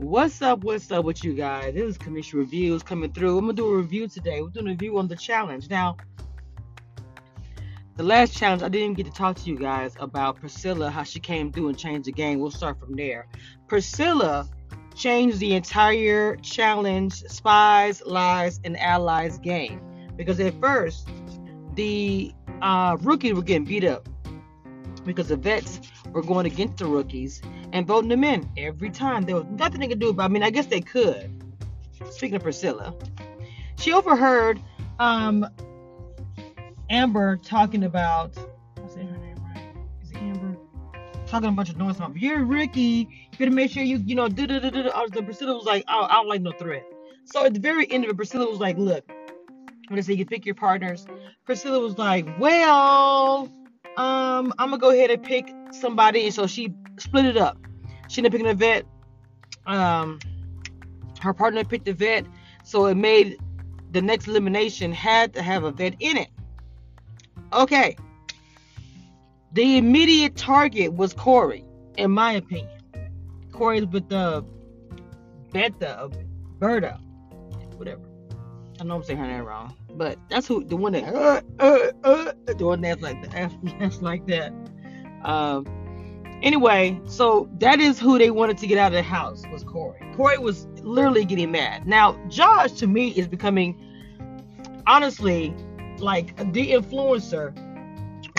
[0.00, 0.64] What's up?
[0.64, 1.74] What's up with you guys?
[1.74, 3.36] This is Cameshia Reviews coming through.
[3.36, 4.40] I'm gonna do a review today.
[4.40, 5.68] We're doing a review on the challenge.
[5.68, 5.98] Now,
[7.96, 11.20] the last challenge, I didn't get to talk to you guys about Priscilla, how she
[11.20, 12.40] came through and changed the game.
[12.40, 13.28] We'll start from there.
[13.68, 14.48] Priscilla
[14.96, 19.82] changed the entire challenge, spies, lies, and allies game
[20.16, 21.10] because at first
[21.74, 24.08] the uh, rookies were getting beat up
[25.04, 25.78] because the vets
[26.12, 29.24] were going against the rookies and voting them in every time.
[29.24, 30.24] There was nothing they could do about.
[30.24, 31.30] I mean, I guess they could.
[32.10, 32.94] Speaking of Priscilla,
[33.78, 34.60] she overheard
[34.98, 35.46] um,
[36.88, 38.36] Amber talking about.
[38.76, 39.74] I her name right?
[40.02, 40.56] Is it Amber?
[41.26, 43.08] Talking a bunch of noise about you're Ricky.
[43.32, 44.28] You better make sure you you know.
[44.28, 45.06] Da da da da.
[45.06, 46.84] The Priscilla was like, oh, I don't like no threat.
[47.24, 49.04] So at the very end of it, Priscilla was like, look.
[49.88, 51.04] When they say you pick your partners,
[51.44, 53.52] Priscilla was like, well,
[53.96, 57.58] um, I'm gonna go ahead and pick somebody, so she split it up.
[58.08, 58.84] She ended up picking a vet.
[59.66, 60.18] Um,
[61.20, 62.26] her partner picked a vet,
[62.64, 63.38] so it made
[63.92, 66.28] the next elimination had to have a vet in it.
[67.52, 67.96] Okay.
[69.52, 71.64] The immediate target was Cory,
[71.96, 72.80] in my opinion.
[73.52, 74.44] Cory's with the
[75.52, 76.08] Beta,
[76.58, 76.98] Berta,
[77.76, 78.02] whatever.
[78.80, 81.90] I know I'm saying her name wrong, but that's who the one that uh, uh,
[82.04, 83.28] uh, the one that's like the
[83.78, 84.52] that's like that.
[85.24, 85.66] Um,
[86.42, 89.98] anyway, so that is who they wanted to get out of the house was Cory.
[90.16, 91.86] Cory was literally getting mad.
[91.86, 93.78] Now, Josh to me is becoming
[94.86, 95.54] honestly
[95.98, 97.54] like the influencer,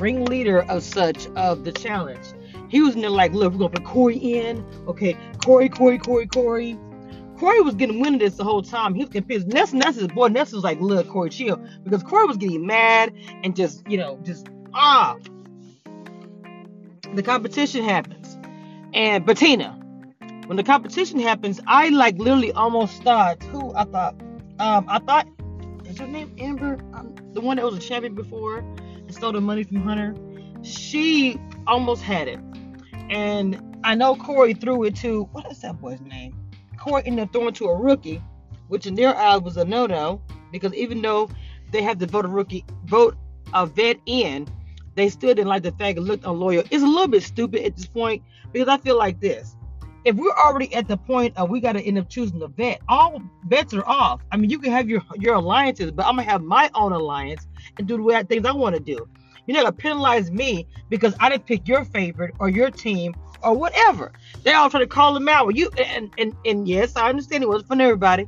[0.00, 2.26] ringleader of such of the challenge.
[2.68, 4.64] He was in there like, look, we're gonna put Cory in.
[4.86, 6.78] Okay, Cory, Cory, Cory, Cory.
[7.36, 8.94] Cory was getting wind of this the whole time.
[8.94, 9.48] He was confused.
[9.48, 11.56] Ness, Ness, boy, Ness was like, look, Cory, chill.
[11.82, 15.16] Because Cory was getting mad and just, you know, just, ah.
[17.14, 18.38] The competition happens.
[18.94, 19.78] And Bettina,
[20.46, 24.14] when the competition happens, I like literally almost thought, who I thought,
[24.58, 25.26] um, I thought,
[25.86, 26.78] is her name Amber?
[26.94, 30.14] Um, the one that was a champion before and stole the money from Hunter.
[30.62, 32.38] She almost had it.
[33.08, 36.36] And I know Cory threw it to, what is that boy's name?
[36.78, 38.22] Cory ended up throwing to a rookie,
[38.68, 40.20] which in their eyes was a no-no
[40.52, 41.30] because even though
[41.70, 43.16] they had to vote a rookie, vote
[43.52, 44.46] a vet in,
[45.00, 46.62] they still didn't like the fact it looked unloyal.
[46.70, 48.22] It's a little bit stupid at this point
[48.52, 49.56] because I feel like this.
[50.04, 52.80] If we're already at the point of we got to end up choosing the vet,
[52.88, 54.22] all bets are off.
[54.32, 57.46] I mean, you can have your your alliances, but I'm gonna have my own alliance
[57.78, 59.08] and do the way things I want to do.
[59.46, 63.54] You're not gonna penalize me because I didn't pick your favorite or your team or
[63.54, 64.12] whatever.
[64.42, 65.46] They all try to call him out.
[65.46, 68.26] Well, you and and and yes, I understand it wasn't fun everybody.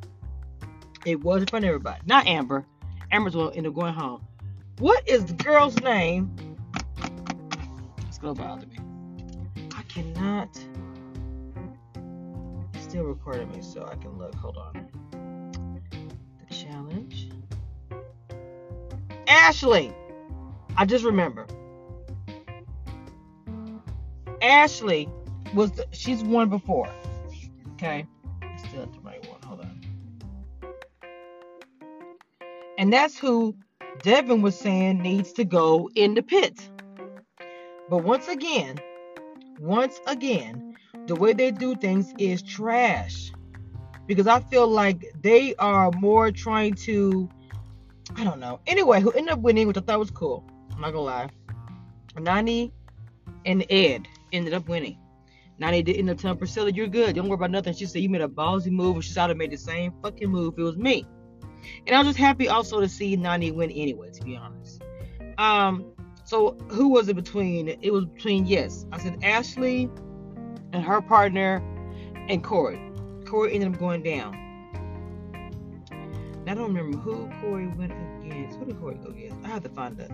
[1.07, 2.01] It wasn't fun everybody.
[2.07, 2.67] Not Amber.
[3.11, 4.23] Amber's to end up going home.
[4.79, 6.35] What is the girl's name?
[8.23, 8.77] Gonna bother me.
[9.75, 10.57] I cannot.
[12.73, 14.33] It's still recording me, so I can look.
[14.37, 14.87] Hold on.
[16.39, 17.31] The challenge.
[19.27, 19.93] Ashley.
[20.77, 21.49] I just remember.
[24.41, 25.09] Ashley
[25.53, 26.95] was the, she's won before.
[27.73, 28.07] Okay.
[28.69, 29.43] Still the right one.
[29.43, 29.81] Hold on.
[32.79, 33.57] And that's who
[34.03, 36.69] Devin was saying needs to go in the pit.
[37.93, 38.79] But once again,
[39.61, 43.31] once again, the way they do things is trash.
[44.07, 47.29] Because I feel like they are more trying to
[48.17, 48.61] I don't know.
[48.67, 50.43] Anyway, who ended up winning, which I thought was cool.
[50.73, 51.29] I'm not gonna lie.
[52.15, 52.73] Nany
[53.45, 54.97] and Ed ended up winning.
[55.61, 57.15] Nany did end up telling Priscilla, "You're good.
[57.15, 59.37] Don't worry about nothing." She said, "You made a ballsy move," and she should have
[59.37, 60.55] made the same fucking move.
[60.57, 61.05] It was me,
[61.87, 64.13] and I was just happy also to see Nany win anyway.
[64.13, 64.83] To be honest,
[65.37, 65.93] um,
[66.33, 67.69] so who was it between?
[67.69, 69.91] It was between yes, I said Ashley
[70.73, 71.57] and her partner
[72.27, 72.81] and Cory.
[73.27, 74.35] Cory ended up going down.
[76.47, 77.93] I don't remember who Cory went
[78.25, 78.59] against.
[78.59, 79.45] Who did Cory go against?
[79.45, 80.11] I have to find that.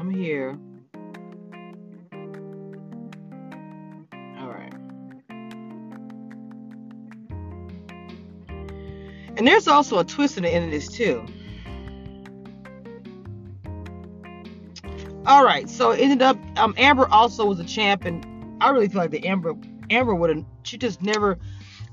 [0.00, 0.58] I'm here.
[4.38, 4.72] All right.
[9.36, 11.22] And there's also a twist in the end of this too.
[15.26, 18.24] All right, so it ended up um, Amber also was a champ, and
[18.62, 19.54] I really feel like the Amber
[19.90, 21.38] Amber would have she just never.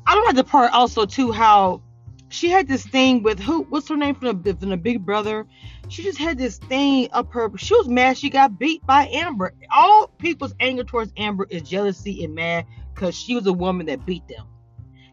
[0.05, 1.81] I don't like the part also too how
[2.29, 3.63] she had this thing with who?
[3.63, 5.45] What's her name from the from the Big Brother?
[5.87, 7.49] She just had this thing up her.
[7.57, 9.53] She was mad she got beat by Amber.
[9.71, 14.05] All people's anger towards Amber is jealousy and mad because she was a woman that
[14.05, 14.45] beat them.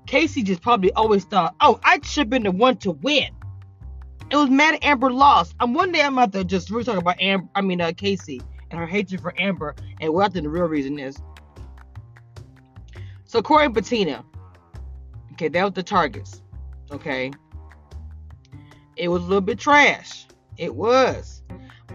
[0.06, 3.28] Kaycee just probably always thought, oh, I should have been the one to win.
[4.30, 5.54] It was mad Amber lost.
[5.60, 7.48] I'm one day I'm about to just really talk about Amber.
[7.54, 10.64] I mean uh, Kaycee and her hatred for Amber and what I think the real
[10.64, 11.16] reason is.
[13.24, 14.24] So Cory and Bettina.
[15.32, 16.42] Okay, that was the targets.
[16.90, 17.32] Okay.
[18.96, 20.26] It was a little bit trash.
[20.56, 21.42] It was.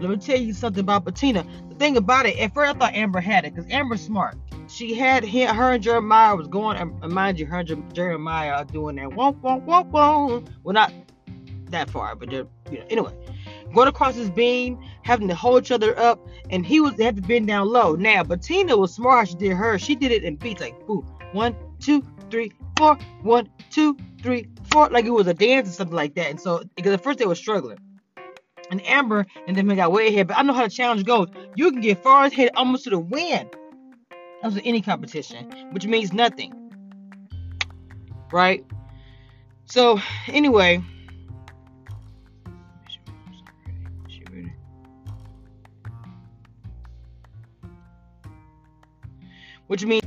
[0.00, 1.44] Let me tell you something about Bettina.
[1.68, 4.36] The thing about it, at first I thought Amber had it because Amber's smart.
[4.68, 8.64] She had him, her and Jeremiah was going, and mind you, her and Jeremiah are
[8.64, 10.48] doing that womp womp womp womp.
[10.62, 10.92] Well, not
[11.70, 13.12] that far, but you know, anyway.
[13.74, 17.22] Going across his beam, having to hold each other up, and he was had to
[17.22, 17.94] bend down low.
[17.94, 19.78] Now, Bettina was smart how she did her.
[19.78, 24.88] She did it in beats like boom, one, two, three, four, one, two, three, four,
[24.90, 26.30] like it was a dance or something like that.
[26.30, 27.78] And so, because at first they were struggling.
[28.70, 31.28] And Amber and then they got way ahead, but I know how the challenge goes.
[31.56, 33.50] You can get far ahead almost to the win.
[34.42, 36.54] That's with any competition, which means nothing.
[38.32, 38.64] Right?
[39.66, 40.82] So, anyway.
[49.66, 49.99] Which means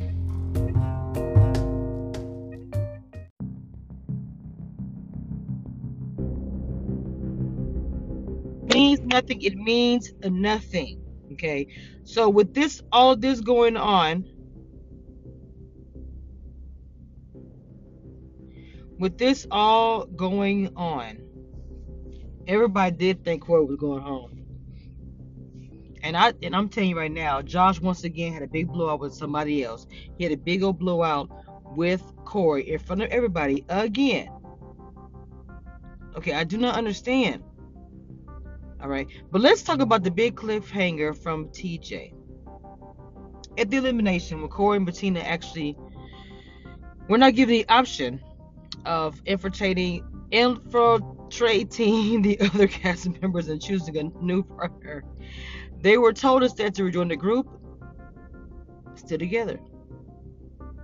[8.74, 9.42] means nothing.
[9.42, 11.02] It means nothing.
[11.34, 11.68] Okay.
[12.04, 14.26] So with this, all this going on,
[19.00, 21.20] with this all going on,
[22.48, 24.40] everybody did think Cory was going home.
[26.04, 29.00] And I and I'm telling you right now, Josh once again had a big blowout
[29.00, 29.88] with somebody else.
[30.18, 31.30] He had a big old blowout
[31.78, 34.30] with Cory in front of everybody again.
[36.18, 37.42] Okay, I do not understand.
[38.84, 39.08] All right.
[39.32, 42.14] But let's talk about the big cliffhanger from TJ.
[43.58, 45.78] At the elimination, when Cory and Bettina actually
[47.08, 48.22] we're not given the option
[48.86, 55.04] of infiltrating infiltrating the other cast members and choosing a new partner.
[55.82, 57.48] They were told instead to rejoin the group,
[58.96, 59.60] still together.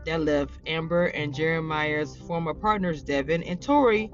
[0.05, 4.11] That left Amber and Jeremiah's former partners, Devin and Tori,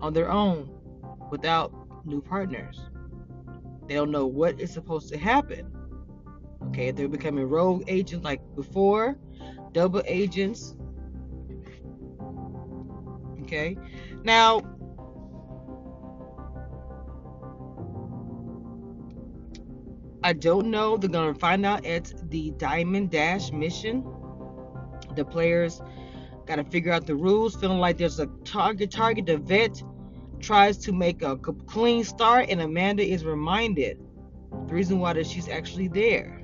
[0.00, 0.74] on their own
[1.30, 1.72] without
[2.04, 2.80] new partners.
[3.86, 5.72] They don't know what is supposed to happen.
[6.68, 9.16] Okay, they're becoming rogue agents like before,
[9.72, 10.74] double agents.
[13.42, 13.76] Okay,
[14.24, 14.60] now
[20.22, 20.96] I don't know.
[20.96, 24.04] They're gonna find out at the Diamond Dash mission.
[25.14, 25.80] The players
[26.44, 27.54] got to figure out the rules.
[27.56, 29.82] Feeling like there's a target, target to vet
[30.40, 33.98] tries to make a clean start, and Amanda is reminded
[34.66, 36.38] the reason why that she's actually there.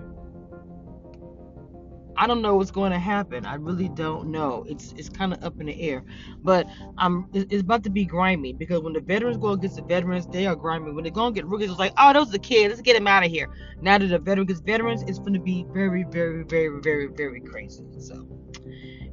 [2.17, 3.45] I don't know what's going to happen.
[3.45, 4.65] I really don't know.
[4.69, 6.05] It's it's kind of up in the air,
[6.43, 6.67] but
[6.99, 10.27] um, I'm it's about to be grimy because when the veterans go against the veterans,
[10.29, 10.93] they are grimy.
[10.93, 12.71] When they go and get rookies, it's like, oh, those are the kids.
[12.71, 13.49] Let's get them out of here.
[13.81, 17.41] Now that the veteran gets veterans, it's going to be very, very, very, very, very
[17.41, 17.85] crazy.
[17.99, 18.29] So.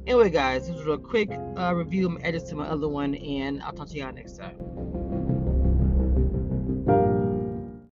[0.06, 2.06] Anyway, guys, this was a quick uh, review.
[2.06, 4.56] I'm edit to my other one, and I'll talk to y'all next time.